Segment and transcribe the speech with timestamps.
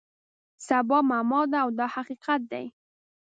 [0.67, 2.65] سبا معما ده دا حقیقت دی.